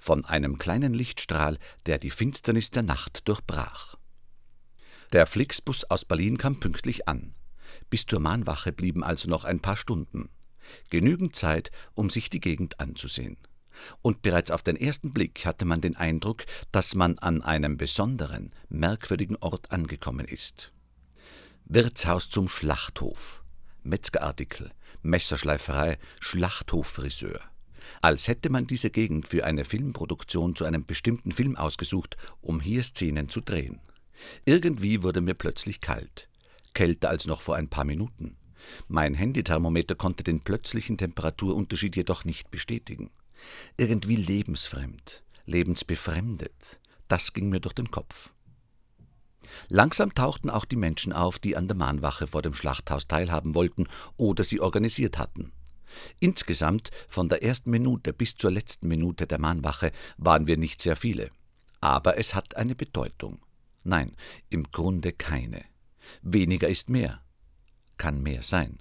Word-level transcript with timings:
Von 0.00 0.24
einem 0.24 0.58
kleinen 0.58 0.92
Lichtstrahl, 0.92 1.58
der 1.86 1.98
die 1.98 2.10
Finsternis 2.10 2.70
der 2.70 2.82
Nacht 2.82 3.28
durchbrach. 3.28 3.94
Der 5.12 5.26
Flixbus 5.26 5.84
aus 5.84 6.04
Berlin 6.04 6.38
kam 6.38 6.58
pünktlich 6.58 7.06
an. 7.06 7.34
Bis 7.88 8.06
zur 8.06 8.20
Mahnwache 8.20 8.72
blieben 8.72 9.04
also 9.04 9.28
noch 9.28 9.44
ein 9.44 9.60
paar 9.60 9.76
Stunden. 9.76 10.28
Genügend 10.90 11.36
Zeit, 11.36 11.70
um 11.94 12.10
sich 12.10 12.30
die 12.30 12.40
Gegend 12.40 12.80
anzusehen. 12.80 13.36
Und 14.02 14.22
bereits 14.22 14.50
auf 14.50 14.62
den 14.62 14.76
ersten 14.76 15.12
Blick 15.12 15.46
hatte 15.46 15.64
man 15.64 15.80
den 15.80 15.96
Eindruck, 15.96 16.44
dass 16.72 16.94
man 16.94 17.18
an 17.18 17.42
einem 17.42 17.76
besonderen, 17.76 18.52
merkwürdigen 18.68 19.36
Ort 19.36 19.70
angekommen 19.70 20.26
ist. 20.26 20.72
Wirtshaus 21.66 22.28
zum 22.28 22.48
Schlachthof. 22.48 23.42
Metzgerartikel, 23.82 24.70
Messerschleiferei, 25.02 25.98
Schlachthofriseur. 26.20 27.40
Als 28.02 28.26
hätte 28.26 28.50
man 28.50 28.66
diese 28.66 28.90
Gegend 28.90 29.28
für 29.28 29.44
eine 29.44 29.64
Filmproduktion 29.64 30.56
zu 30.56 30.64
einem 30.64 30.86
bestimmten 30.86 31.30
Film 31.30 31.56
ausgesucht, 31.56 32.16
um 32.40 32.60
hier 32.60 32.82
Szenen 32.82 33.28
zu 33.28 33.40
drehen. 33.40 33.80
Irgendwie 34.44 35.02
wurde 35.02 35.20
mir 35.20 35.34
plötzlich 35.34 35.80
kalt 35.80 36.28
kälter 36.76 37.08
als 37.08 37.26
noch 37.26 37.40
vor 37.40 37.56
ein 37.56 37.68
paar 37.68 37.84
Minuten. 37.84 38.36
Mein 38.86 39.14
Handythermometer 39.14 39.94
konnte 39.94 40.22
den 40.22 40.42
plötzlichen 40.42 40.98
Temperaturunterschied 40.98 41.96
jedoch 41.96 42.24
nicht 42.24 42.50
bestätigen. 42.50 43.10
Irgendwie 43.78 44.16
lebensfremd, 44.16 45.24
lebensbefremdet, 45.46 46.78
das 47.08 47.32
ging 47.32 47.48
mir 47.48 47.60
durch 47.60 47.72
den 47.72 47.90
Kopf. 47.90 48.30
Langsam 49.68 50.14
tauchten 50.14 50.50
auch 50.50 50.64
die 50.64 50.76
Menschen 50.76 51.12
auf, 51.12 51.38
die 51.38 51.56
an 51.56 51.68
der 51.68 51.76
Mahnwache 51.76 52.26
vor 52.26 52.42
dem 52.42 52.54
Schlachthaus 52.54 53.06
teilhaben 53.06 53.54
wollten 53.54 53.86
oder 54.16 54.44
sie 54.44 54.60
organisiert 54.60 55.18
hatten. 55.18 55.52
Insgesamt 56.20 56.90
von 57.08 57.28
der 57.28 57.42
ersten 57.42 57.70
Minute 57.70 58.12
bis 58.12 58.36
zur 58.36 58.50
letzten 58.50 58.88
Minute 58.88 59.26
der 59.26 59.38
Mahnwache 59.38 59.92
waren 60.18 60.46
wir 60.46 60.56
nicht 60.56 60.82
sehr 60.82 60.96
viele. 60.96 61.30
Aber 61.80 62.18
es 62.18 62.34
hat 62.34 62.56
eine 62.56 62.74
Bedeutung. 62.74 63.40
Nein, 63.84 64.12
im 64.48 64.64
Grunde 64.70 65.12
keine. 65.12 65.64
Weniger 66.22 66.68
ist 66.68 66.90
mehr. 66.90 67.22
Kann 67.96 68.22
mehr 68.22 68.42
sein. 68.42 68.78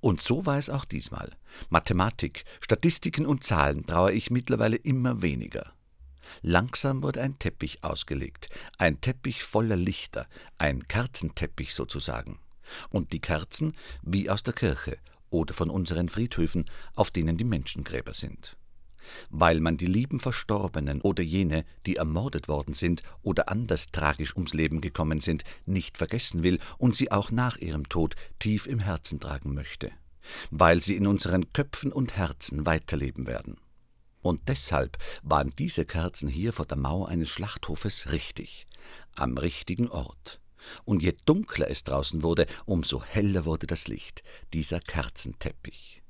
Und 0.00 0.20
so 0.20 0.44
war 0.44 0.58
es 0.58 0.68
auch 0.68 0.84
diesmal. 0.84 1.36
Mathematik, 1.70 2.44
Statistiken 2.60 3.26
und 3.26 3.44
Zahlen 3.44 3.86
traue 3.86 4.12
ich 4.12 4.30
mittlerweile 4.30 4.76
immer 4.76 5.22
weniger. 5.22 5.72
Langsam 6.42 7.02
wurde 7.02 7.20
ein 7.20 7.38
Teppich 7.38 7.84
ausgelegt, 7.84 8.48
ein 8.78 9.00
Teppich 9.00 9.42
voller 9.42 9.76
Lichter, 9.76 10.26
ein 10.58 10.86
Kerzenteppich 10.88 11.74
sozusagen. 11.74 12.38
Und 12.90 13.12
die 13.12 13.20
Kerzen 13.20 13.74
wie 14.02 14.30
aus 14.30 14.42
der 14.42 14.54
Kirche 14.54 14.98
oder 15.30 15.54
von 15.54 15.70
unseren 15.70 16.08
Friedhöfen, 16.08 16.64
auf 16.94 17.10
denen 17.10 17.36
die 17.36 17.44
Menschengräber 17.44 18.14
sind 18.14 18.56
weil 19.30 19.60
man 19.60 19.76
die 19.76 19.86
lieben 19.86 20.20
Verstorbenen 20.20 21.00
oder 21.00 21.22
jene, 21.22 21.64
die 21.86 21.96
ermordet 21.96 22.48
worden 22.48 22.74
sind 22.74 23.02
oder 23.22 23.48
anders 23.48 23.90
tragisch 23.90 24.34
ums 24.36 24.54
Leben 24.54 24.80
gekommen 24.80 25.20
sind, 25.20 25.44
nicht 25.66 25.98
vergessen 25.98 26.42
will 26.42 26.58
und 26.78 26.94
sie 26.94 27.10
auch 27.10 27.30
nach 27.30 27.56
ihrem 27.56 27.88
Tod 27.88 28.14
tief 28.38 28.66
im 28.66 28.78
Herzen 28.78 29.20
tragen 29.20 29.54
möchte, 29.54 29.90
weil 30.50 30.80
sie 30.80 30.96
in 30.96 31.06
unseren 31.06 31.52
Köpfen 31.52 31.92
und 31.92 32.16
Herzen 32.16 32.66
weiterleben 32.66 33.26
werden. 33.26 33.56
Und 34.22 34.48
deshalb 34.48 34.98
waren 35.22 35.52
diese 35.58 35.84
Kerzen 35.84 36.28
hier 36.28 36.52
vor 36.52 36.66
der 36.66 36.78
Mauer 36.78 37.08
eines 37.08 37.28
Schlachthofes 37.28 38.12
richtig, 38.12 38.66
am 39.14 39.36
richtigen 39.36 39.88
Ort. 39.88 40.40
Und 40.84 41.02
je 41.02 41.14
dunkler 41.26 41.68
es 41.68 41.82
draußen 41.84 42.22
wurde, 42.22 42.46
umso 42.64 43.02
heller 43.02 43.44
wurde 43.44 43.66
das 43.66 43.88
Licht, 43.88 44.22
dieser 44.52 44.80
Kerzenteppich. 44.80 46.02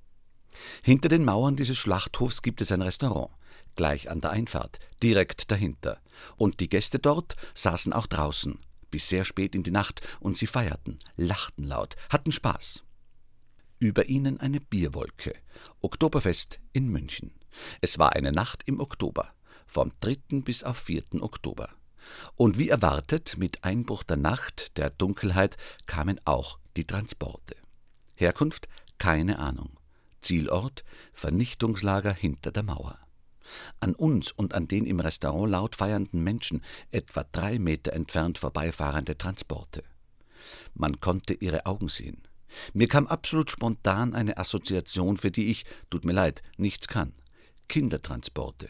Hinter 0.82 1.08
den 1.08 1.24
Mauern 1.24 1.56
dieses 1.56 1.78
Schlachthofs 1.78 2.42
gibt 2.42 2.60
es 2.60 2.70
ein 2.70 2.82
Restaurant, 2.82 3.30
gleich 3.76 4.10
an 4.10 4.20
der 4.20 4.30
Einfahrt, 4.30 4.78
direkt 5.02 5.50
dahinter. 5.50 5.98
Und 6.36 6.60
die 6.60 6.68
Gäste 6.68 6.98
dort 6.98 7.36
saßen 7.54 7.94
auch 7.94 8.06
draußen, 8.06 8.58
bis 8.90 9.08
sehr 9.08 9.24
spät 9.24 9.54
in 9.54 9.62
die 9.62 9.70
Nacht, 9.70 10.02
und 10.20 10.36
sie 10.36 10.46
feierten, 10.46 10.98
lachten 11.16 11.64
laut, 11.64 11.96
hatten 12.10 12.32
Spaß. 12.32 12.84
Über 13.78 14.06
ihnen 14.06 14.38
eine 14.38 14.60
Bierwolke. 14.60 15.34
Oktoberfest 15.80 16.60
in 16.72 16.88
München. 16.88 17.32
Es 17.80 17.98
war 17.98 18.12
eine 18.12 18.32
Nacht 18.32 18.62
im 18.66 18.80
Oktober, 18.80 19.32
vom 19.66 19.92
3. 20.00 20.40
bis 20.42 20.62
auf 20.62 20.78
4. 20.78 21.22
Oktober. 21.22 21.68
Und 22.36 22.58
wie 22.58 22.68
erwartet, 22.68 23.36
mit 23.38 23.64
Einbruch 23.64 24.02
der 24.02 24.16
Nacht, 24.16 24.76
der 24.76 24.90
Dunkelheit, 24.90 25.56
kamen 25.86 26.18
auch 26.24 26.58
die 26.76 26.86
Transporte. 26.86 27.56
Herkunft 28.14 28.68
keine 28.98 29.38
Ahnung. 29.38 29.70
Zielort 30.20 30.84
Vernichtungslager 31.12 32.12
hinter 32.12 32.52
der 32.52 32.62
Mauer. 32.62 32.98
An 33.80 33.94
uns 33.94 34.30
und 34.30 34.54
an 34.54 34.68
den 34.68 34.86
im 34.86 35.00
Restaurant 35.00 35.50
laut 35.50 35.76
feiernden 35.76 36.22
Menschen 36.22 36.62
etwa 36.90 37.24
drei 37.32 37.58
Meter 37.58 37.92
entfernt 37.92 38.38
vorbeifahrende 38.38 39.18
Transporte. 39.18 39.82
Man 40.74 41.00
konnte 41.00 41.34
ihre 41.34 41.66
Augen 41.66 41.88
sehen. 41.88 42.22
Mir 42.72 42.86
kam 42.86 43.06
absolut 43.06 43.50
spontan 43.50 44.14
eine 44.14 44.36
Assoziation, 44.36 45.16
für 45.16 45.30
die 45.30 45.50
ich, 45.50 45.64
tut 45.90 46.04
mir 46.04 46.12
leid, 46.12 46.42
nichts 46.56 46.86
kann. 46.86 47.12
Kindertransporte. 47.72 48.68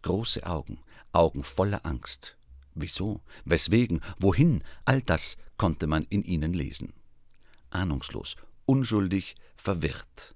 Große 0.00 0.46
Augen, 0.46 0.78
Augen 1.12 1.42
voller 1.42 1.84
Angst. 1.84 2.38
Wieso? 2.74 3.20
Weswegen? 3.44 4.00
Wohin? 4.18 4.64
All 4.86 5.02
das 5.02 5.36
konnte 5.58 5.86
man 5.86 6.04
in 6.04 6.24
ihnen 6.24 6.54
lesen. 6.54 6.94
Ahnungslos, 7.68 8.36
unschuldig, 8.64 9.34
verwirrt 9.56 10.34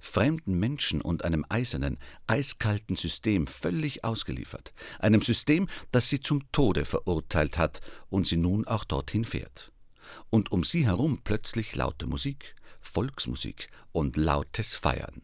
fremden 0.00 0.58
Menschen 0.58 1.02
und 1.02 1.24
einem 1.24 1.44
eisernen, 1.48 1.98
eiskalten 2.26 2.96
System 2.96 3.46
völlig 3.46 4.02
ausgeliefert, 4.02 4.72
einem 4.98 5.20
System, 5.20 5.68
das 5.90 6.08
sie 6.08 6.20
zum 6.20 6.50
Tode 6.52 6.86
verurteilt 6.86 7.58
hat 7.58 7.82
und 8.08 8.26
sie 8.26 8.38
nun 8.38 8.66
auch 8.66 8.84
dorthin 8.84 9.24
fährt. 9.26 9.72
Und 10.30 10.52
um 10.52 10.64
sie 10.64 10.86
herum 10.86 11.20
plötzlich 11.22 11.74
laute 11.74 12.06
Musik, 12.06 12.54
Volksmusik 12.80 13.68
und 13.92 14.16
lautes 14.16 14.74
Feiern. 14.74 15.20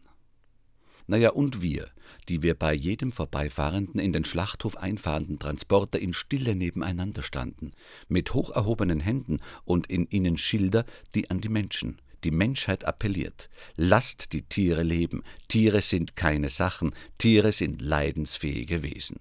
Naja, 1.07 1.31
und 1.31 1.61
wir, 1.61 1.89
die 2.29 2.41
wir 2.41 2.53
bei 2.53 2.73
jedem 2.73 3.11
vorbeifahrenden 3.11 3.99
in 3.99 4.13
den 4.13 4.25
Schlachthof 4.25 4.77
einfahrenden 4.77 5.39
Transporter 5.39 5.99
in 5.99 6.13
Stille 6.13 6.55
nebeneinander 6.55 7.23
standen, 7.23 7.71
mit 8.07 8.33
hoch 8.33 8.51
erhobenen 8.51 8.99
Händen 8.99 9.39
und 9.65 9.87
in 9.87 10.07
ihnen 10.09 10.37
Schilder, 10.37 10.85
die 11.15 11.29
an 11.29 11.41
die 11.41 11.49
Menschen, 11.49 11.99
die 12.23 12.31
Menschheit 12.31 12.85
appelliert. 12.85 13.49
Lasst 13.75 14.33
die 14.33 14.43
Tiere 14.43 14.83
leben. 14.83 15.23
Tiere 15.47 15.81
sind 15.81 16.15
keine 16.15 16.49
Sachen. 16.49 16.93
Tiere 17.17 17.51
sind 17.51 17.81
leidensfähige 17.81 18.83
Wesen. 18.83 19.19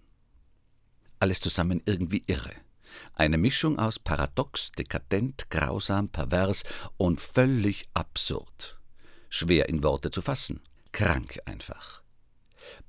Alles 1.18 1.40
zusammen 1.40 1.82
irgendwie 1.84 2.22
irre. 2.26 2.52
Eine 3.14 3.38
Mischung 3.38 3.78
aus 3.78 3.98
paradox, 3.98 4.72
dekadent, 4.72 5.48
grausam, 5.50 6.08
pervers 6.08 6.64
und 6.96 7.20
völlig 7.20 7.88
absurd. 7.94 8.78
Schwer 9.28 9.68
in 9.68 9.82
Worte 9.82 10.10
zu 10.10 10.22
fassen. 10.22 10.60
Krank 10.92 11.38
einfach. 11.46 12.02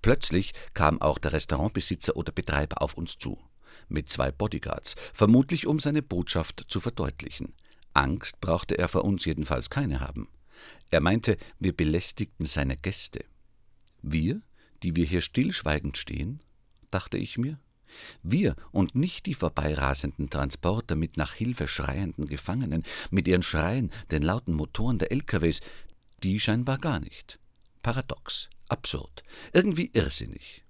Plötzlich 0.01 0.53
kam 0.74 1.01
auch 1.01 1.18
der 1.18 1.33
Restaurantbesitzer 1.33 2.15
oder 2.15 2.31
Betreiber 2.31 2.81
auf 2.81 2.95
uns 2.95 3.18
zu. 3.18 3.39
Mit 3.88 4.09
zwei 4.09 4.31
Bodyguards, 4.31 4.95
vermutlich 5.13 5.68
um 5.68 5.80
seine 5.80 6.01
Botschaft 6.01 6.65
zu 6.68 6.80
verdeutlichen. 6.80 7.53
Angst 7.94 8.39
brauchte 8.39 8.77
er 8.77 8.88
vor 8.88 9.03
uns 9.03 9.25
jedenfalls 9.25 9.69
keine 9.69 10.00
haben. 10.00 10.30
Er 10.92 11.01
meinte, 11.01 11.38
wir 11.59 11.75
belästigten 11.75 12.45
seine 12.45 12.77
Gäste. 12.77 13.25
Wir, 14.01 14.42
die 14.83 14.95
wir 14.95 15.06
hier 15.06 15.21
stillschweigend 15.21 15.97
stehen, 15.97 16.39
dachte 16.89 17.18
ich 17.18 17.38
mir. 17.38 17.59
Wir 18.24 18.56
und 18.71 18.95
nicht 18.95 19.25
die 19.25 19.33
vorbeirasenden 19.33 20.30
Transporter 20.30 20.95
mit 20.95 21.18
nach 21.18 21.33
Hilfe 21.33 21.68
schreienden 21.68 22.27
Gefangenen, 22.27 22.83
mit 23.09 23.27
ihren 23.27 23.44
Schreien, 23.44 23.92
den 24.12 24.21
lauten 24.21 24.54
Motoren 24.54 24.97
der 24.97 25.12
LKWs, 25.12 25.59
die 26.24 26.39
scheinbar 26.39 26.77
gar 26.77 27.00
nicht. 27.01 27.40
Paradox, 27.81 28.50
absurd, 28.68 29.24
irgendwie 29.54 29.92
irrsinnig. 29.94 30.63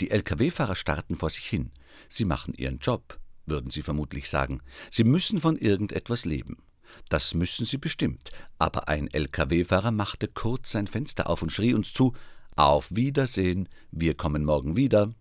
Die 0.00 0.10
Lkw-Fahrer 0.10 0.76
starten 0.76 1.16
vor 1.16 1.30
sich 1.30 1.46
hin. 1.46 1.70
Sie 2.08 2.24
machen 2.24 2.54
ihren 2.54 2.78
Job, 2.78 3.18
würden 3.46 3.70
Sie 3.70 3.82
vermutlich 3.82 4.28
sagen. 4.28 4.60
Sie 4.90 5.04
müssen 5.04 5.38
von 5.38 5.56
irgendetwas 5.56 6.24
leben. 6.24 6.62
Das 7.08 7.34
müssen 7.34 7.66
sie 7.66 7.78
bestimmt. 7.78 8.30
Aber 8.58 8.88
ein 8.88 9.08
Lkw-Fahrer 9.08 9.90
machte 9.90 10.28
kurz 10.28 10.72
sein 10.72 10.86
Fenster 10.86 11.28
auf 11.28 11.42
und 11.42 11.50
schrie 11.50 11.74
uns 11.74 11.92
zu: 11.92 12.14
Auf 12.56 12.94
Wiedersehen, 12.94 13.68
wir 13.90 14.14
kommen 14.14 14.44
morgen 14.44 14.76
wieder. 14.76 15.14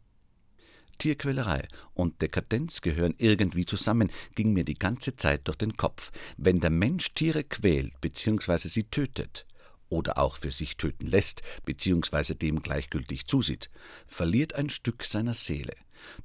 Tierquälerei 0.98 1.68
und 1.96 2.22
Dekadenz 2.22 2.82
gehören 2.82 3.16
irgendwie 3.18 3.66
zusammen, 3.66 4.12
ging 4.36 4.54
mir 4.54 4.64
die 4.64 4.78
ganze 4.78 5.16
Zeit 5.16 5.48
durch 5.48 5.58
den 5.58 5.76
Kopf. 5.76 6.12
Wenn 6.38 6.60
der 6.60 6.70
Mensch 6.70 7.14
Tiere 7.16 7.44
quält 7.44 8.00
bzw. 8.02 8.68
sie 8.68 8.84
tötet, 8.84 9.48
oder 9.92 10.18
auch 10.18 10.38
für 10.38 10.52
sich 10.52 10.78
töten 10.78 11.06
lässt 11.06 11.44
bzw. 11.66 12.34
dem 12.34 12.62
gleichgültig 12.62 13.28
zusieht, 13.28 13.70
verliert 14.08 14.56
ein 14.56 14.70
Stück 14.70 15.04
seiner 15.04 15.34
Seele, 15.34 15.76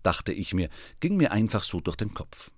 dachte 0.03 0.33
ich 0.33 0.55
mir, 0.55 0.71
ging 1.01 1.17
mir 1.17 1.33
einfach 1.33 1.63
so 1.63 1.81
durch 1.81 1.97
den 1.97 2.15
Kopf. 2.15 2.51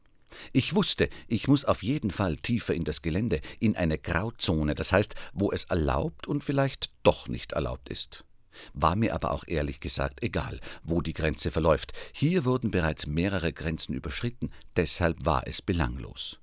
Ich 0.52 0.74
wusste, 0.74 1.08
ich 1.26 1.48
muss 1.48 1.64
auf 1.64 1.82
jeden 1.82 2.10
Fall 2.10 2.36
tiefer 2.36 2.74
in 2.74 2.84
das 2.84 3.00
Gelände, 3.00 3.40
in 3.60 3.76
eine 3.76 3.98
Grauzone, 3.98 4.74
das 4.74 4.92
heißt, 4.92 5.14
wo 5.32 5.50
es 5.50 5.64
erlaubt 5.64 6.26
und 6.26 6.44
vielleicht 6.44 6.90
doch 7.02 7.28
nicht 7.28 7.52
erlaubt 7.52 7.88
ist. 7.88 8.24
War 8.74 8.96
mir 8.96 9.14
aber 9.14 9.30
auch 9.30 9.44
ehrlich 9.46 9.80
gesagt 9.80 10.22
egal, 10.22 10.60
wo 10.82 11.00
die 11.00 11.14
Grenze 11.14 11.50
verläuft. 11.50 11.92
Hier 12.12 12.44
wurden 12.44 12.70
bereits 12.70 13.06
mehrere 13.06 13.52
Grenzen 13.52 13.94
überschritten, 13.94 14.50
deshalb 14.76 15.24
war 15.24 15.46
es 15.46 15.62
belanglos. 15.62 16.38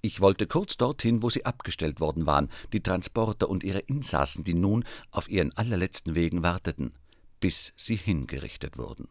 Ich 0.00 0.20
wollte 0.20 0.46
kurz 0.46 0.76
dorthin, 0.76 1.22
wo 1.22 1.30
sie 1.30 1.44
abgestellt 1.44 2.00
worden 2.00 2.26
waren, 2.26 2.48
die 2.72 2.82
Transporter 2.82 3.48
und 3.50 3.64
ihre 3.64 3.80
Insassen, 3.80 4.44
die 4.44 4.54
nun 4.54 4.84
auf 5.10 5.28
ihren 5.28 5.52
allerletzten 5.54 6.14
Wegen 6.14 6.42
warteten, 6.42 6.92
bis 7.40 7.72
sie 7.76 7.96
hingerichtet 7.96 8.78
wurden. 8.78 9.08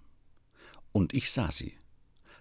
Und 0.93 1.13
ich 1.13 1.31
sah 1.31 1.51
sie, 1.51 1.77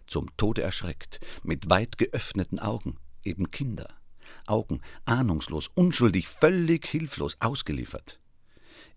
zum 0.07 0.35
Tode 0.37 0.63
erschreckt, 0.63 1.21
mit 1.43 1.69
weit 1.69 1.99
geöffneten 1.99 2.61
Augen, 2.61 2.99
eben 3.25 3.51
Kinder, 3.51 3.89
Augen 4.47 4.81
ahnungslos, 5.05 5.69
unschuldig, 5.75 6.29
völlig 6.29 6.87
hilflos 6.87 7.37
ausgeliefert. 7.41 8.21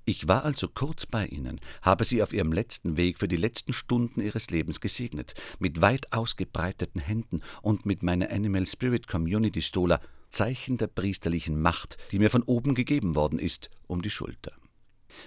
Ich 0.09 0.27
war 0.27 0.43
also 0.43 0.67
kurz 0.67 1.05
bei 1.05 1.27
ihnen, 1.27 1.61
habe 1.83 2.03
sie 2.03 2.23
auf 2.23 2.33
ihrem 2.33 2.51
letzten 2.51 2.97
Weg 2.97 3.19
für 3.19 3.27
die 3.27 3.35
letzten 3.35 3.73
Stunden 3.73 4.21
ihres 4.21 4.49
Lebens 4.49 4.81
gesegnet, 4.81 5.35
mit 5.59 5.81
weit 5.81 6.11
ausgebreiteten 6.11 6.99
Händen 6.99 7.41
und 7.61 7.85
mit 7.85 8.01
meiner 8.01 8.31
Animal 8.31 8.65
Spirit 8.65 9.07
Community 9.07 9.61
Stola, 9.61 10.01
Zeichen 10.31 10.77
der 10.77 10.87
priesterlichen 10.87 11.61
Macht, 11.61 11.99
die 12.11 12.17
mir 12.17 12.31
von 12.31 12.41
oben 12.41 12.73
gegeben 12.73 13.13
worden 13.13 13.37
ist, 13.37 13.69
um 13.85 14.01
die 14.01 14.09
Schulter. 14.09 14.51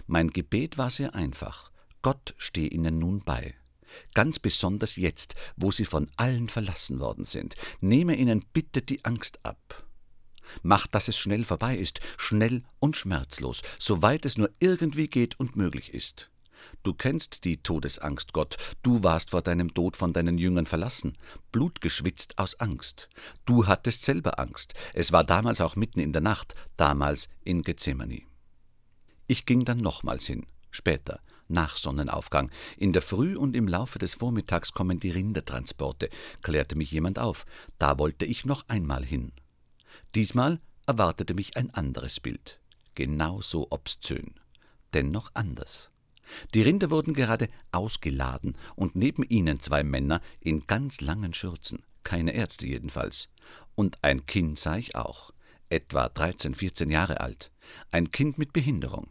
Mein 0.09 0.31
Gebet 0.31 0.79
war 0.79 0.91
sehr 0.91 1.15
einfach. 1.15 1.71
Gott 2.03 2.35
stehe 2.37 2.67
ihnen 2.67 2.99
nun 2.99 3.21
bei. 3.21 3.55
Ganz 4.15 4.41
besonders 4.41 4.97
jetzt, 4.97 5.37
wo 5.55 5.71
sie 5.71 5.85
von 5.85 6.11
allen 6.17 6.49
verlassen 6.49 6.99
worden 6.99 7.25
sind. 7.25 7.55
Nehme 7.81 8.17
ihnen 8.17 8.45
bitte 8.53 8.83
die 8.83 9.05
Angst 9.05 9.39
ab. 9.45 9.87
Macht, 10.63 10.95
dass 10.95 11.09
es 11.09 11.17
schnell 11.17 11.45
vorbei 11.45 11.77
ist, 11.77 12.01
schnell 12.17 12.63
und 12.79 12.97
schmerzlos, 12.97 13.63
soweit 13.79 14.25
es 14.25 14.39
nur 14.39 14.51
irgendwie 14.61 15.09
geht 15.09 15.39
und 15.39 15.57
möglich 15.57 15.95
ist. 15.95 16.31
Du 16.83 16.95
kennst 16.95 17.45
die 17.45 17.63
Todesangst, 17.63 18.33
Gott, 18.33 18.57
du 18.83 19.03
warst 19.03 19.31
vor 19.31 19.43
deinem 19.43 19.75
Tod 19.75 19.97
von 19.97 20.13
deinen 20.13 20.39
Jüngern 20.39 20.67
verlassen, 20.67 21.17
blutgeschwitzt 21.51 22.39
aus 22.39 22.59
Angst. 22.61 23.09
Du 23.45 23.67
hattest 23.67 24.03
selber 24.03 24.39
Angst, 24.39 24.75
es 24.95 25.13
war 25.13 25.25
damals 25.25 25.61
auch 25.61 25.77
mitten 25.77 26.01
in 26.01 26.13
der 26.13 26.23
Nacht, 26.23 26.55
damals 26.77 27.29
in 27.45 27.63
Gethsemane. 27.63 28.23
Ich 29.27 29.47
ging 29.47 29.65
dann 29.65 29.79
nochmals 29.79 30.27
hin, 30.27 30.47
später, 30.71 31.21
nach 31.49 31.77
Sonnenaufgang. 31.77 32.51
In 32.77 32.93
der 32.93 33.03
Früh 33.03 33.37
und 33.37 33.55
im 33.55 33.69
Laufe 33.69 33.99
des 33.99 34.15
Vormittags 34.15 34.73
kommen 34.73 34.99
die 34.99 35.11
Rindertransporte, 35.11 36.09
klärte 36.43 36.77
mich 36.77 36.91
jemand 36.91 37.19
auf. 37.19 37.45
Da 37.79 37.99
wollte 37.99 38.25
ich 38.25 38.45
noch 38.45 38.69
einmal 38.69 39.05
hin. 39.05 39.33
Diesmal 40.15 40.61
erwartete 40.87 41.33
mich 41.33 41.57
ein 41.57 41.71
anderes 41.71 42.21
Bild, 42.21 42.61
genauso 42.95 43.69
obszön, 43.71 44.35
dennoch 44.93 45.31
anders. 45.33 45.91
Die 46.55 46.63
Rinder 46.63 46.91
wurden 46.91 47.15
gerade 47.15 47.49
ausgeladen 47.73 48.57
und 48.77 48.95
neben 48.95 49.23
ihnen 49.23 49.61
zwei 49.61 49.83
Männer 49.83 50.21
in 50.41 50.67
ganz 50.67 51.01
langen 51.01 51.33
Schürzen, 51.33 51.83
keine 52.03 52.35
Ärzte 52.35 52.67
jedenfalls. 52.67 53.29
Und 53.75 53.99
ein 54.03 54.27
Kind 54.27 54.59
sah 54.59 54.77
ich 54.77 54.97
auch, 54.97 55.33
etwa 55.71 56.09
13, 56.11 56.55
14 56.55 56.91
Jahre 56.91 57.21
alt, 57.21 57.51
ein 57.91 58.11
Kind 58.11 58.37
mit 58.37 58.53
Behinderung 58.53 59.09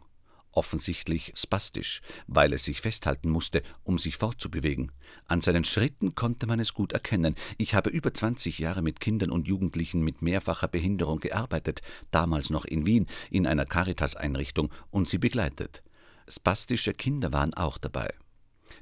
offensichtlich 0.52 1.32
spastisch, 1.36 2.00
weil 2.26 2.52
es 2.52 2.64
sich 2.64 2.80
festhalten 2.80 3.28
musste, 3.28 3.62
um 3.84 3.98
sich 3.98 4.16
fortzubewegen. 4.16 4.92
An 5.26 5.40
seinen 5.40 5.64
Schritten 5.64 6.14
konnte 6.14 6.46
man 6.46 6.60
es 6.60 6.74
gut 6.74 6.92
erkennen. 6.92 7.34
Ich 7.58 7.74
habe 7.74 7.90
über 7.90 8.14
20 8.14 8.58
Jahre 8.58 8.82
mit 8.82 9.00
Kindern 9.00 9.30
und 9.30 9.48
Jugendlichen 9.48 10.02
mit 10.02 10.22
mehrfacher 10.22 10.68
Behinderung 10.68 11.20
gearbeitet, 11.20 11.82
damals 12.10 12.50
noch 12.50 12.64
in 12.64 12.86
Wien, 12.86 13.06
in 13.30 13.46
einer 13.46 13.66
Caritas-Einrichtung 13.66 14.70
und 14.90 15.08
sie 15.08 15.18
begleitet. 15.18 15.82
Spastische 16.28 16.94
Kinder 16.94 17.32
waren 17.32 17.54
auch 17.54 17.78
dabei. 17.78 18.14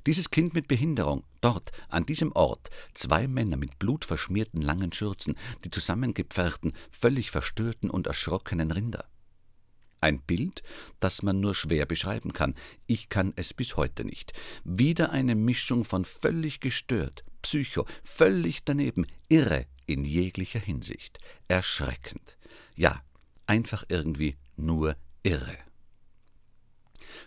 Dieses 0.07 0.31
Kind 0.31 0.55
mit 0.55 0.69
Behinderung, 0.69 1.25
dort, 1.41 1.73
an 1.89 2.07
diesem 2.07 2.33
Ort, 2.33 2.71
zwei 2.95 3.29
Männer 3.29 3.57
mit 3.57 3.79
blutverschmierten 3.79 4.63
langen 4.63 4.93
Schürzen, 4.93 5.37
die 5.65 5.71
zusammengepferchten, 5.71 6.73
völlig 6.91 7.31
verstörten 7.31 7.91
und 7.91 8.07
erschrockenen 8.07 8.71
Rinder. 8.71 9.05
Ein 10.01 10.21
Bild, 10.23 10.63
das 10.99 11.23
man 11.23 11.41
nur 11.41 11.55
schwer 11.55 11.85
beschreiben 11.85 12.33
kann. 12.33 12.55
Ich 12.87 13.09
kann 13.09 13.33
es 13.37 13.53
bis 13.53 13.77
heute 13.77 14.05
nicht. 14.05 14.33
Wieder 14.65 15.11
eine 15.11 15.35
Mischung 15.35 15.85
von 15.85 16.05
völlig 16.05 16.61
gestört, 16.61 17.25
psycho, 17.43 17.87
völlig 18.03 18.65
daneben, 18.65 19.07
irre 19.29 19.67
in 19.87 20.05
jeglicher 20.05 20.61
Hinsicht. 20.61 21.19
Erschreckend. 21.49 22.39
Ja, 22.77 23.03
einfach 23.47 23.85
irgendwie 23.89 24.37
nur 24.57 24.97
irre. 25.23 25.59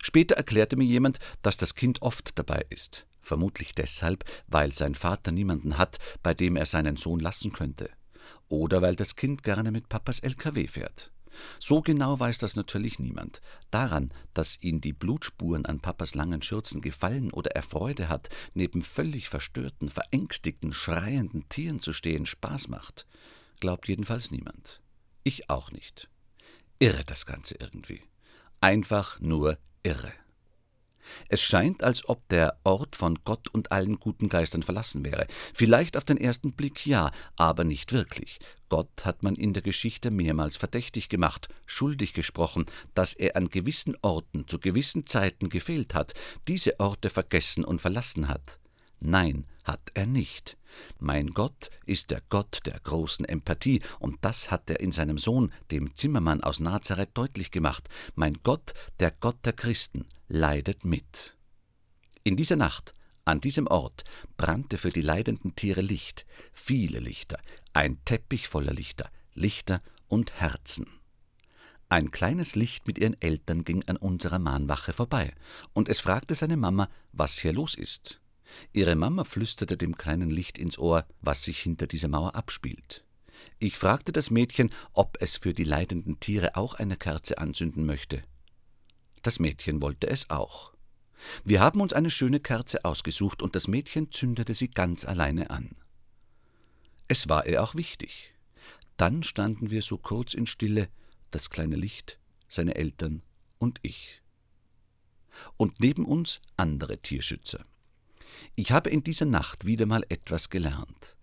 Später 0.02 0.34
erklärte 0.36 0.76
mir 0.76 0.84
jemand, 0.84 1.18
dass 1.42 1.56
das 1.56 1.74
Kind 1.74 2.02
oft 2.02 2.38
dabei 2.38 2.64
ist. 2.70 3.06
Vermutlich 3.20 3.74
deshalb, 3.74 4.24
weil 4.48 4.72
sein 4.72 4.94
Vater 4.94 5.32
niemanden 5.32 5.78
hat, 5.78 5.98
bei 6.22 6.34
dem 6.34 6.56
er 6.56 6.66
seinen 6.66 6.96
Sohn 6.96 7.20
lassen 7.20 7.52
könnte. 7.52 7.88
Oder 8.48 8.82
weil 8.82 8.96
das 8.96 9.16
Kind 9.16 9.42
gerne 9.42 9.70
mit 9.70 9.88
Papas 9.88 10.20
LKW 10.20 10.66
fährt. 10.66 11.13
So 11.58 11.80
genau 11.80 12.18
weiß 12.18 12.38
das 12.38 12.56
natürlich 12.56 12.98
niemand. 12.98 13.40
Daran, 13.70 14.10
dass 14.32 14.60
ihn 14.60 14.80
die 14.80 14.92
Blutspuren 14.92 15.66
an 15.66 15.80
Papas 15.80 16.14
langen 16.14 16.42
Schürzen 16.42 16.80
gefallen 16.80 17.32
oder 17.32 17.52
er 17.52 17.62
Freude 17.62 18.08
hat, 18.08 18.28
neben 18.54 18.82
völlig 18.82 19.28
verstörten, 19.28 19.88
verängstigten, 19.88 20.72
schreienden 20.72 21.48
Tieren 21.48 21.80
zu 21.80 21.92
stehen, 21.92 22.26
Spaß 22.26 22.68
macht, 22.68 23.06
glaubt 23.60 23.88
jedenfalls 23.88 24.30
niemand. 24.30 24.80
Ich 25.22 25.50
auch 25.50 25.70
nicht. 25.70 26.08
Irre 26.78 27.04
das 27.04 27.26
Ganze 27.26 27.54
irgendwie. 27.58 28.02
Einfach 28.60 29.20
nur 29.20 29.58
irre. 29.82 30.12
Es 31.28 31.42
scheint, 31.42 31.82
als 31.82 32.08
ob 32.08 32.26
der 32.28 32.58
Ort 32.64 32.96
von 32.96 33.18
Gott 33.24 33.48
und 33.48 33.72
allen 33.72 33.98
guten 34.00 34.28
Geistern 34.28 34.62
verlassen 34.62 35.04
wäre. 35.04 35.26
Vielleicht 35.52 35.96
auf 35.96 36.04
den 36.04 36.16
ersten 36.16 36.52
Blick 36.52 36.86
ja, 36.86 37.10
aber 37.36 37.64
nicht 37.64 37.92
wirklich. 37.92 38.38
Gott 38.74 39.04
hat 39.04 39.22
man 39.22 39.36
in 39.36 39.52
der 39.52 39.62
Geschichte 39.62 40.10
mehrmals 40.10 40.56
verdächtig 40.56 41.08
gemacht, 41.08 41.46
schuldig 41.64 42.12
gesprochen, 42.12 42.66
dass 42.92 43.12
er 43.12 43.36
an 43.36 43.48
gewissen 43.48 43.96
Orten 44.02 44.48
zu 44.48 44.58
gewissen 44.58 45.06
Zeiten 45.06 45.48
gefehlt 45.48 45.94
hat, 45.94 46.12
diese 46.48 46.80
Orte 46.80 47.08
vergessen 47.08 47.64
und 47.64 47.80
verlassen 47.80 48.26
hat. 48.26 48.58
Nein, 48.98 49.46
hat 49.62 49.92
er 49.94 50.06
nicht. 50.06 50.56
Mein 50.98 51.28
Gott 51.28 51.70
ist 51.86 52.10
der 52.10 52.20
Gott 52.30 52.62
der 52.66 52.80
großen 52.80 53.24
Empathie, 53.24 53.80
und 54.00 54.16
das 54.22 54.50
hat 54.50 54.68
er 54.68 54.80
in 54.80 54.90
seinem 54.90 55.18
Sohn, 55.18 55.52
dem 55.70 55.94
Zimmermann 55.94 56.42
aus 56.42 56.58
Nazareth, 56.58 57.10
deutlich 57.14 57.52
gemacht. 57.52 57.88
Mein 58.16 58.40
Gott, 58.42 58.74
der 58.98 59.12
Gott 59.12 59.38
der 59.44 59.52
Christen, 59.52 60.08
leidet 60.26 60.84
mit. 60.84 61.36
In 62.24 62.34
dieser 62.34 62.56
Nacht, 62.56 62.92
an 63.24 63.40
diesem 63.40 63.66
Ort, 63.66 64.04
brannte 64.36 64.78
für 64.78 64.90
die 64.90 65.02
leidenden 65.02 65.56
Tiere 65.56 65.80
Licht, 65.80 66.26
viele 66.52 67.00
Lichter, 67.00 67.38
ein 67.72 68.04
Teppich 68.04 68.48
voller 68.48 68.72
Lichter, 68.72 69.10
Lichter 69.34 69.82
und 70.08 70.40
Herzen. 70.40 70.86
Ein 71.88 72.10
kleines 72.10 72.56
Licht 72.56 72.86
mit 72.86 72.98
ihren 72.98 73.20
Eltern 73.20 73.64
ging 73.64 73.84
an 73.84 73.96
unserer 73.96 74.38
Mahnwache 74.38 74.92
vorbei, 74.92 75.32
und 75.72 75.88
es 75.88 76.00
fragte 76.00 76.34
seine 76.34 76.56
Mama, 76.56 76.88
was 77.12 77.38
hier 77.38 77.52
los 77.52 77.74
ist. 77.74 78.20
Ihre 78.72 78.94
Mama 78.94 79.24
flüsterte 79.24 79.76
dem 79.76 79.96
kleinen 79.96 80.30
Licht 80.30 80.58
ins 80.58 80.78
Ohr, 80.78 81.06
was 81.20 81.44
sich 81.44 81.60
hinter 81.60 81.86
dieser 81.86 82.08
Mauer 82.08 82.34
abspielt. 82.34 83.04
Ich 83.58 83.76
fragte 83.76 84.12
das 84.12 84.30
Mädchen, 84.30 84.70
ob 84.92 85.16
es 85.20 85.36
für 85.38 85.52
die 85.52 85.64
leidenden 85.64 86.20
Tiere 86.20 86.56
auch 86.56 86.74
eine 86.74 86.96
Kerze 86.96 87.38
anzünden 87.38 87.86
möchte. 87.86 88.22
Das 89.22 89.38
Mädchen 89.38 89.80
wollte 89.80 90.08
es 90.08 90.30
auch. 90.30 90.73
Wir 91.44 91.60
haben 91.60 91.80
uns 91.80 91.92
eine 91.92 92.10
schöne 92.10 92.40
Kerze 92.40 92.84
ausgesucht 92.84 93.42
und 93.42 93.56
das 93.56 93.68
Mädchen 93.68 94.12
zündete 94.12 94.54
sie 94.54 94.68
ganz 94.68 95.04
alleine 95.04 95.50
an. 95.50 95.70
Es 97.08 97.28
war 97.28 97.46
ihr 97.46 97.62
auch 97.62 97.74
wichtig. 97.74 98.34
Dann 98.96 99.22
standen 99.22 99.70
wir 99.70 99.82
so 99.82 99.98
kurz 99.98 100.34
in 100.34 100.46
Stille, 100.46 100.88
das 101.30 101.50
kleine 101.50 101.76
Licht, 101.76 102.18
seine 102.48 102.76
Eltern 102.76 103.22
und 103.58 103.78
ich. 103.82 104.22
Und 105.56 105.80
neben 105.80 106.04
uns 106.04 106.40
andere 106.56 106.98
Tierschützer. 106.98 107.64
Ich 108.54 108.72
habe 108.72 108.90
in 108.90 109.02
dieser 109.02 109.26
Nacht 109.26 109.66
wieder 109.66 109.86
mal 109.86 110.04
etwas 110.08 110.48
gelernt. 110.48 111.16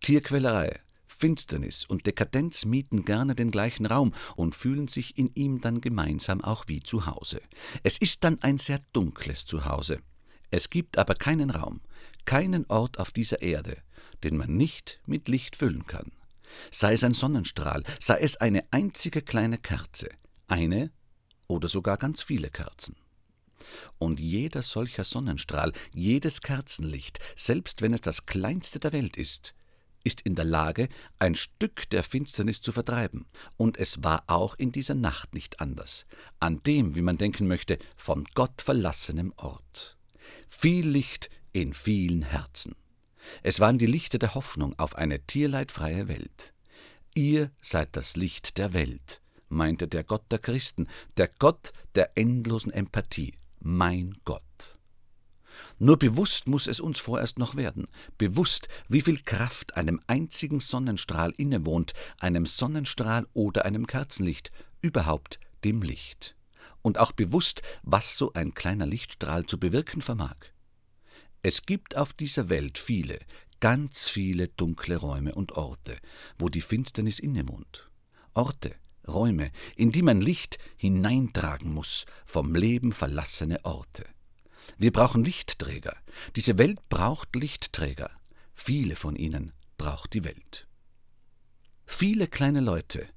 Tierquälerei, 0.00 0.78
Finsternis 1.16 1.84
und 1.86 2.06
Dekadenz 2.06 2.66
mieten 2.66 3.06
gerne 3.06 3.34
den 3.34 3.50
gleichen 3.50 3.86
Raum 3.86 4.12
und 4.36 4.54
fühlen 4.54 4.86
sich 4.86 5.16
in 5.16 5.30
ihm 5.34 5.62
dann 5.62 5.80
gemeinsam 5.80 6.42
auch 6.42 6.64
wie 6.68 6.80
zu 6.80 7.06
Hause. 7.06 7.40
Es 7.82 7.96
ist 7.96 8.22
dann 8.22 8.42
ein 8.42 8.58
sehr 8.58 8.80
dunkles 8.92 9.46
Zuhause. 9.46 10.00
Es 10.50 10.68
gibt 10.68 10.98
aber 10.98 11.14
keinen 11.14 11.50
Raum, 11.50 11.80
keinen 12.26 12.66
Ort 12.66 12.98
auf 12.98 13.10
dieser 13.10 13.40
Erde, 13.40 13.78
den 14.24 14.36
man 14.36 14.56
nicht 14.56 15.00
mit 15.06 15.28
Licht 15.28 15.56
füllen 15.56 15.86
kann. 15.86 16.12
Sei 16.70 16.92
es 16.92 17.02
ein 17.02 17.14
Sonnenstrahl, 17.14 17.82
sei 17.98 18.18
es 18.20 18.36
eine 18.36 18.64
einzige 18.70 19.22
kleine 19.22 19.58
Kerze, 19.58 20.10
eine 20.48 20.90
oder 21.48 21.68
sogar 21.68 21.96
ganz 21.96 22.22
viele 22.22 22.50
Kerzen. 22.50 22.94
Und 23.98 24.20
jeder 24.20 24.62
solcher 24.62 25.02
Sonnenstrahl, 25.02 25.72
jedes 25.94 26.40
Kerzenlicht, 26.42 27.18
selbst 27.34 27.82
wenn 27.82 27.94
es 27.94 28.02
das 28.02 28.26
kleinste 28.26 28.78
der 28.78 28.92
Welt 28.92 29.16
ist, 29.16 29.55
ist 30.06 30.20
in 30.20 30.36
der 30.36 30.44
Lage, 30.44 30.88
ein 31.18 31.34
Stück 31.34 31.90
der 31.90 32.04
Finsternis 32.04 32.62
zu 32.62 32.70
vertreiben. 32.70 33.26
Und 33.56 33.76
es 33.76 34.04
war 34.04 34.22
auch 34.28 34.54
in 34.54 34.70
dieser 34.70 34.94
Nacht 34.94 35.34
nicht 35.34 35.60
anders, 35.60 36.06
an 36.38 36.62
dem, 36.62 36.94
wie 36.94 37.02
man 37.02 37.16
denken 37.16 37.48
möchte, 37.48 37.78
von 37.96 38.24
Gott 38.34 38.62
verlassenem 38.62 39.32
Ort. 39.36 39.98
Viel 40.48 40.88
Licht 40.88 41.28
in 41.52 41.74
vielen 41.74 42.22
Herzen. 42.22 42.76
Es 43.42 43.58
waren 43.58 43.78
die 43.78 43.86
Lichter 43.86 44.18
der 44.18 44.34
Hoffnung 44.34 44.78
auf 44.78 44.94
eine 44.94 45.20
tierleidfreie 45.26 46.06
Welt. 46.06 46.54
Ihr 47.14 47.50
seid 47.60 47.96
das 47.96 48.14
Licht 48.14 48.58
der 48.58 48.72
Welt, 48.72 49.20
meinte 49.48 49.88
der 49.88 50.04
Gott 50.04 50.24
der 50.30 50.38
Christen, 50.38 50.86
der 51.16 51.28
Gott 51.38 51.72
der 51.96 52.16
endlosen 52.16 52.72
Empathie, 52.72 53.34
mein 53.58 54.14
Gott. 54.24 54.75
Nur 55.78 55.98
bewusst 55.98 56.48
muss 56.48 56.66
es 56.66 56.80
uns 56.80 56.98
vorerst 56.98 57.38
noch 57.38 57.56
werden, 57.56 57.86
bewusst, 58.18 58.68
wie 58.88 59.00
viel 59.00 59.20
Kraft 59.22 59.76
einem 59.76 60.00
einzigen 60.06 60.60
Sonnenstrahl 60.60 61.32
innewohnt, 61.36 61.92
einem 62.18 62.46
Sonnenstrahl 62.46 63.26
oder 63.34 63.64
einem 63.64 63.86
Kerzenlicht, 63.86 64.50
überhaupt 64.80 65.40
dem 65.64 65.82
Licht. 65.82 66.36
Und 66.82 66.98
auch 66.98 67.12
bewusst, 67.12 67.62
was 67.82 68.16
so 68.16 68.32
ein 68.32 68.54
kleiner 68.54 68.86
Lichtstrahl 68.86 69.46
zu 69.46 69.58
bewirken 69.58 70.02
vermag. 70.02 70.36
Es 71.42 71.62
gibt 71.62 71.96
auf 71.96 72.12
dieser 72.12 72.48
Welt 72.48 72.78
viele, 72.78 73.18
ganz 73.60 74.08
viele 74.08 74.48
dunkle 74.48 74.96
Räume 74.96 75.34
und 75.34 75.52
Orte, 75.52 75.96
wo 76.38 76.48
die 76.48 76.60
Finsternis 76.60 77.18
innewohnt. 77.18 77.90
Orte, 78.34 78.74
Räume, 79.06 79.50
in 79.76 79.92
die 79.92 80.02
man 80.02 80.20
Licht 80.20 80.58
hineintragen 80.76 81.72
muss, 81.72 82.06
vom 82.26 82.54
Leben 82.54 82.92
verlassene 82.92 83.64
Orte. 83.64 84.04
Wir 84.78 84.92
brauchen 84.92 85.24
Lichtträger. 85.24 85.96
Diese 86.36 86.58
Welt 86.58 86.88
braucht 86.88 87.34
Lichtträger. 87.36 88.10
Viele 88.54 88.96
von 88.96 89.16
ihnen 89.16 89.52
braucht 89.76 90.14
die 90.14 90.24
Welt. 90.24 90.66
Viele 91.86 92.26
kleine 92.26 92.60
Leute 92.60 93.08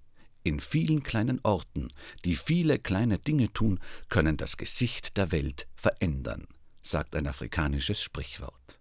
in 0.44 0.60
vielen 0.60 1.03
kleinen 1.03 1.39
Orten, 1.44 1.89
die 2.25 2.36
viele 2.36 2.79
kleine 2.79 3.20
Dinge 3.20 3.51
tun, 3.51 3.79
können 4.08 4.38
das 4.38 4.58
Gesicht 4.58 5.18
der 5.18 5.32
Welt 5.32 5.68
verändern, 5.75 6.48
sagt 6.82 7.15
ein 7.15 7.27
afrikanisches 7.27 8.01
Sprichwort. 8.01 8.79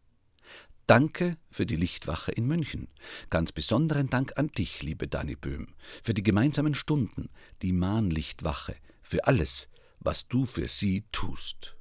Danke 0.86 1.36
für 1.50 1.66
die 1.66 1.76
Lichtwache 1.76 2.32
in 2.32 2.46
München. 2.46 2.88
Ganz 3.28 3.52
besonderen 3.52 4.08
Dank 4.08 4.38
an 4.38 4.48
dich, 4.48 4.82
liebe 4.82 5.06
Dani 5.06 5.36
Böhm, 5.36 5.74
für 6.02 6.14
die 6.14 6.22
gemeinsamen 6.22 6.74
Stunden, 6.74 7.28
die 7.60 7.72
Mahnlichtwache, 7.72 8.76
für 9.02 9.26
alles, 9.26 9.68
was 10.00 10.28
du 10.28 10.46
für 10.46 10.68
sie 10.68 11.04
tust. 11.12 11.76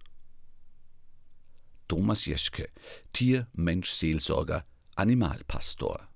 Thomas 1.88 2.26
Jeschke, 2.26 2.70
Tier, 3.14 3.48
Mensch, 3.54 3.92
Seelsorger, 3.92 4.66
Animalpastor. 4.96 6.08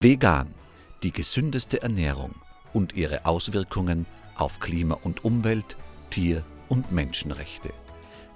Vegan, 0.00 0.54
die 1.02 1.12
gesündeste 1.12 1.82
Ernährung 1.82 2.34
und 2.72 2.94
ihre 2.94 3.26
Auswirkungen 3.26 4.06
auf 4.36 4.60
Klima 4.60 4.94
und 5.02 5.24
Umwelt, 5.24 5.76
Tier- 6.10 6.44
und 6.68 6.92
Menschenrechte. 6.92 7.72